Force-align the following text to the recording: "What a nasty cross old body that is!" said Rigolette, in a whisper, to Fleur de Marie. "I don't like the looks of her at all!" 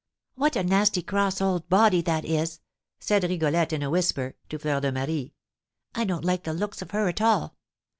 "What 0.33 0.55
a 0.55 0.63
nasty 0.63 1.03
cross 1.03 1.41
old 1.41 1.69
body 1.69 2.01
that 2.01 2.25
is!" 2.25 2.59
said 2.99 3.21
Rigolette, 3.23 3.71
in 3.71 3.83
a 3.83 3.89
whisper, 3.91 4.35
to 4.49 4.57
Fleur 4.57 4.79
de 4.79 4.91
Marie. 4.91 5.35
"I 5.93 6.05
don't 6.05 6.25
like 6.25 6.43
the 6.43 6.53
looks 6.55 6.81
of 6.81 6.89
her 6.89 7.07
at 7.07 7.21
all!" 7.21 7.55